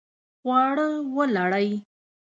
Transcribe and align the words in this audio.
خواړه 0.41 0.87
ولړئ 1.15 1.69